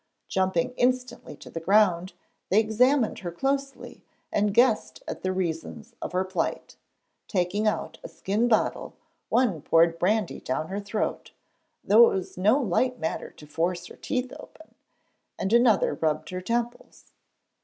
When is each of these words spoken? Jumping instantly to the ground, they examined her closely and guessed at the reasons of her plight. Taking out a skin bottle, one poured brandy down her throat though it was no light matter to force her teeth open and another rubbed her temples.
Jumping 0.27 0.73
instantly 0.77 1.35
to 1.37 1.47
the 1.51 1.59
ground, 1.59 2.13
they 2.49 2.59
examined 2.59 3.19
her 3.19 3.31
closely 3.31 4.03
and 4.31 4.51
guessed 4.51 5.03
at 5.07 5.21
the 5.21 5.31
reasons 5.31 5.93
of 6.01 6.11
her 6.11 6.23
plight. 6.25 6.75
Taking 7.27 7.67
out 7.67 7.99
a 8.03 8.07
skin 8.09 8.47
bottle, 8.47 8.95
one 9.29 9.61
poured 9.61 9.99
brandy 9.99 10.39
down 10.39 10.69
her 10.69 10.79
throat 10.79 11.33
though 11.83 12.09
it 12.09 12.15
was 12.15 12.35
no 12.35 12.59
light 12.59 12.97
matter 12.97 13.29
to 13.29 13.45
force 13.45 13.85
her 13.85 13.95
teeth 13.95 14.33
open 14.39 14.73
and 15.37 15.53
another 15.53 15.93
rubbed 15.93 16.29
her 16.31 16.41
temples. 16.41 17.11